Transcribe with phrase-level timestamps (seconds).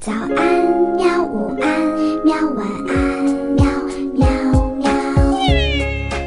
[0.00, 0.32] 早安，
[0.96, 1.22] 喵！
[1.24, 1.68] 午安，
[2.24, 2.34] 喵！
[2.56, 3.66] 晚安，喵
[4.14, 4.26] 喵
[4.78, 4.90] 喵。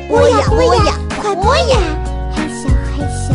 [0.07, 1.79] 播呀播呀，快播呀！
[2.31, 3.33] 害羞害羞。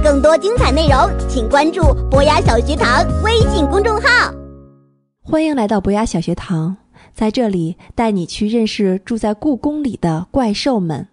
[0.00, 0.96] 更多精彩内容，
[1.28, 4.32] 请关注博雅小学堂微信公众号。
[5.24, 6.76] 欢迎来到博雅小学堂，
[7.12, 11.08] 在这里带你去认识住在故宫里的怪兽们。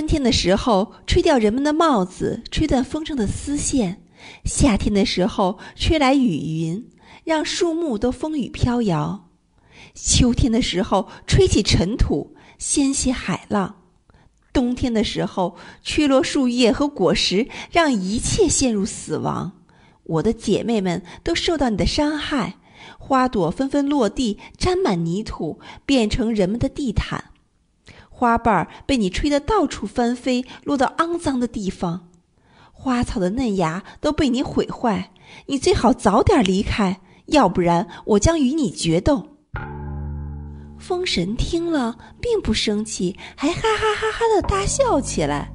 [0.00, 3.96] 春天的时候，吹掉人们的帽子，吹断风筝的丝线；
[4.46, 6.88] 夏天的时候，吹来雨云，
[7.22, 9.24] 让树木都风雨飘摇；
[9.94, 13.74] 秋天的时候，吹起尘土，掀起海浪；
[14.54, 19.52] 冬天的时候，吹落树叶和果实，让一切陷入死亡。
[20.04, 22.56] 我的姐妹们都受到你的伤害，
[22.98, 27.24] 花朵纷纷落地，沾满泥土，变成人们的地毯。
[28.20, 32.00] 花瓣被你吹得到处翻飞，落到肮脏的地方；
[32.70, 35.10] 花草的嫩芽都被你毁坏。
[35.46, 39.26] 你最好早点离开，要不然我将与你决斗。
[40.78, 45.50] 风神听了并不生气，还哈哈哈哈的大笑起来。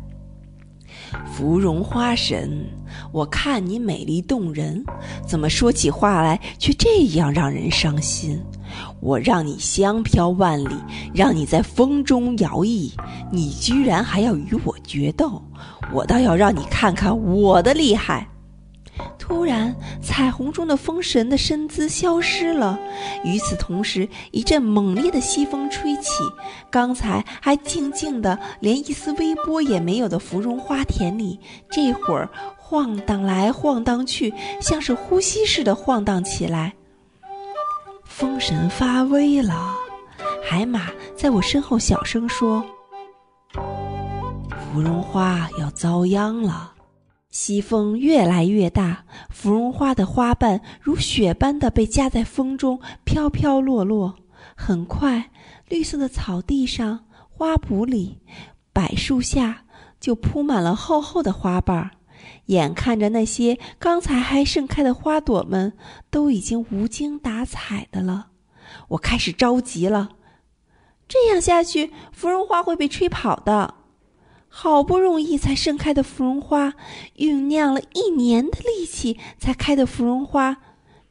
[1.31, 2.67] 芙蓉花神，
[3.11, 4.83] 我看你美丽动人，
[5.27, 8.41] 怎么说起话来却这样让人伤心？
[9.05, 10.75] 我让你香飘万里，
[11.13, 12.91] 让你在风中摇曳，
[13.31, 15.39] 你居然还要与我决斗！
[15.93, 18.27] 我倒要让你看看我的厉害！
[19.19, 22.79] 突然，彩虹中的风神的身姿消失了。
[23.23, 26.09] 与此同时，一阵猛烈的西风吹起，
[26.71, 36.73] 刚才还静静的，连一丝微波也没有的芙蓉花田里，这会儿晃荡来晃荡去，像是呼吸似的晃荡起来。
[38.17, 39.75] 风神发威了，
[40.41, 42.63] 海马在我身后小声说
[44.71, 46.71] ：“芙蓉花要遭殃了。”
[47.29, 54.15] 西风越来越大，芙蓉花的花瓣如雪般的被夹在风中飘飘落落。
[54.55, 55.29] 很快，
[55.67, 56.97] 绿色的草地上、
[57.29, 58.21] 花圃里、
[58.71, 59.65] 柏树下
[59.99, 61.91] 就铺满了厚厚的花瓣。
[62.45, 65.73] 眼看着那些刚才还盛开的花朵们
[66.09, 68.27] 都已经无精打采的了，
[68.89, 70.09] 我开始着急了。
[71.07, 73.75] 这样下去，芙蓉花会被吹跑的。
[74.47, 76.75] 好不容易才盛开的芙蓉花，
[77.17, 80.57] 酝酿了一年的力气才开的芙蓉花，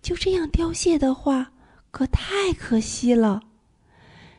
[0.01, 1.53] 就这样凋谢的话，
[1.91, 3.43] 可太可惜了。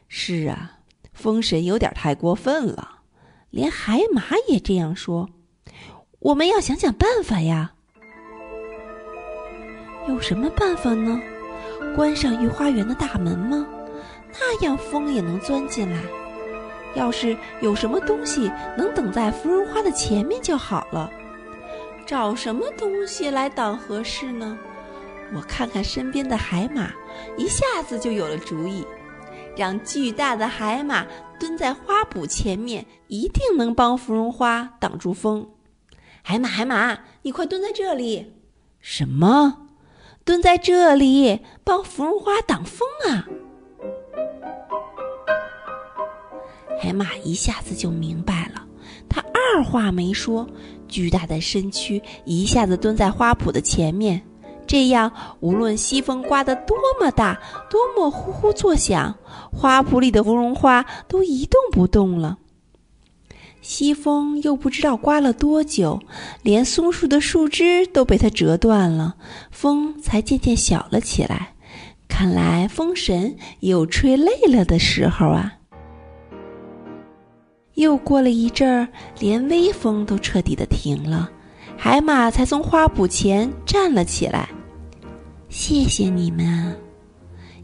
[0.08, 0.80] 是啊，
[1.14, 3.02] 风神有点太过分了，
[3.52, 5.30] 连海马也这样说。
[6.26, 7.72] 我们要想想办法呀。
[10.08, 11.22] 有什么办法呢？
[11.96, 13.68] 关上御花园的大门吗？
[14.32, 16.02] 那样风也能钻进来。
[16.96, 21.12] 要是有什么东西能等在芙蓉花的前面就好了。
[22.08, 24.58] 找什么东西来挡合适呢？
[25.32, 26.90] 我看看身边的海马，
[27.38, 28.84] 一下子就有了主意。
[29.56, 31.06] 让巨大的海马
[31.40, 35.48] 蹲在花圃前面，一定能帮芙蓉花挡住风。
[36.28, 38.34] 海马，海马，你快蹲在这里！
[38.80, 39.68] 什么？
[40.24, 43.30] 蹲在这里帮芙蓉花挡风啊？
[46.82, 48.66] 海马一下子就明白了，
[49.08, 50.50] 他二话没说，
[50.88, 54.20] 巨大的身躯一下子蹲在花圃的前面，
[54.66, 55.12] 这样
[55.42, 59.16] 无论西风刮得多么大，多么呼呼作响，
[59.54, 62.40] 花圃里的芙蓉花都一动不动了。
[63.68, 66.00] 西风又不知道刮了多久，
[66.44, 69.16] 连松树的树枝都被它折断了，
[69.50, 71.50] 风才渐渐小了起来。
[72.08, 75.52] 看来风神也有吹累了的时候啊。
[77.74, 78.88] 又过了一阵儿，
[79.20, 81.28] 连微风都彻底的停了，
[81.76, 84.48] 海马才从花圃前站了起来。
[85.50, 86.78] 谢谢你们！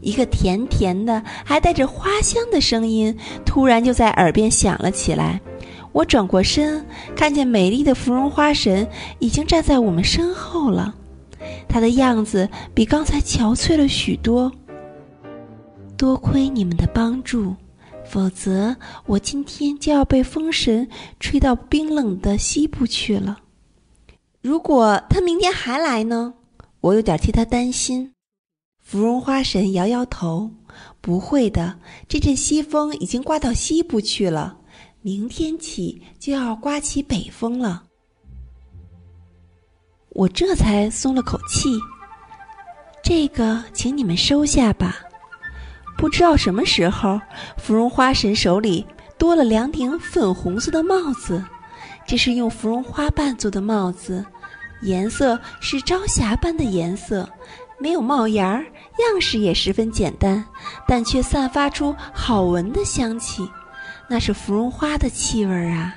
[0.00, 3.16] 一个甜甜的、还带着花香的声音
[3.46, 5.40] 突然就在耳边响了起来。
[5.92, 6.84] 我转过身，
[7.14, 10.94] 看见美丽的芙蓉花神已经站在我们身后了，
[11.68, 14.50] 她的样子比刚才憔悴了许多。
[15.96, 17.54] 多亏你们的帮助。
[18.04, 20.86] 否则，我今天就要被风神
[21.18, 23.38] 吹到冰冷的西部去了。
[24.42, 26.34] 如果他明天还来呢？
[26.80, 28.12] 我有点替他担心。
[28.82, 30.50] 芙蓉花神摇摇头
[31.00, 31.78] ：“不会的，
[32.08, 34.58] 这阵西风已经刮到西部去了，
[35.02, 37.82] 明天起就要刮起北风了。
[40.10, 41.76] 我这才松了口气。
[43.02, 45.00] 这个，请你们收下吧。
[45.98, 47.20] 不知道什么时候，
[47.56, 48.86] 芙蓉花神手里
[49.18, 51.44] 多了两顶粉红色的帽子，
[52.06, 54.24] 这是用芙蓉花瓣做的帽子，
[54.82, 57.28] 颜色是朝霞般的颜色，
[57.80, 58.64] 没有帽檐儿，
[59.00, 60.44] 样式也十分简单，
[60.86, 63.48] 但却散发出好闻的香气，
[64.08, 65.94] 那是芙蓉花的气味儿啊！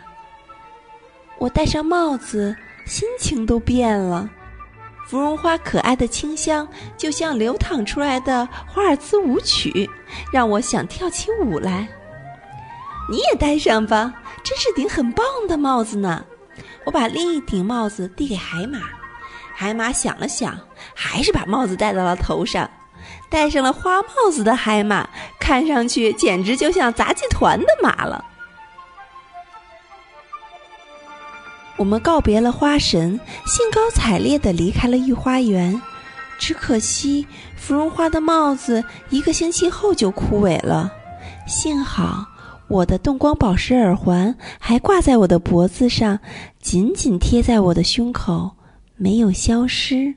[1.38, 2.56] 我戴上帽子，
[2.86, 4.30] 心情都变了。
[5.08, 6.68] 芙蓉花可爱的清香，
[6.98, 9.90] 就像流淌出来的华尔兹舞曲，
[10.32, 11.88] 让我想跳起舞来。
[13.10, 14.14] 你也戴上吧，
[14.44, 16.26] 真是顶很棒的帽子呢。
[16.86, 18.80] 我把另一顶帽子递给海马，
[19.54, 20.58] 海马想了想，
[20.96, 22.70] 还是把帽子戴到了头上。
[23.30, 25.08] 戴上了花帽子的海马，
[25.46, 28.26] 看上去简直就像杂技团的马了。
[31.78, 35.80] 我们告别了花神，兴高采烈地离开了御花园。
[36.40, 40.92] 只可惜，芙蓉花的帽子一个星期后就枯萎了。
[41.46, 42.26] 幸好，
[42.68, 46.20] 我的动光宝石耳环还挂在我的脖子上，
[46.60, 48.54] 紧紧贴在我的胸口，
[48.96, 50.16] 没有消失。